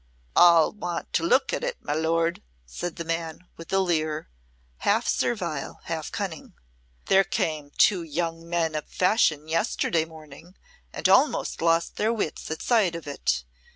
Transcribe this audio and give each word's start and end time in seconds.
"All 0.35 0.71
want 0.71 1.13
to 1.13 1.21
look 1.23 1.53
at 1.53 1.63
it, 1.63 1.77
my 1.85 1.93
Lord," 1.93 2.41
said 2.65 2.95
the 2.95 3.03
man, 3.03 3.41
with 3.55 3.71
a 3.71 3.77
leer, 3.77 4.31
half 4.77 5.07
servile, 5.07 5.81
half 5.83 6.11
cunning. 6.11 6.55
"There 7.05 7.23
came 7.23 7.69
two 7.77 8.01
young 8.01 8.37
gentlemen 8.37 8.73
of 8.73 8.87
fashion 8.87 9.47
yesterday 9.47 10.05
morning, 10.05 10.57
and 10.91 11.07
almost 11.07 11.61
lost 11.61 11.97
their 11.97 12.11
wits 12.11 12.49
at 12.49 12.63
sight 12.63 12.95
of 12.95 13.05
it. 13.05 13.43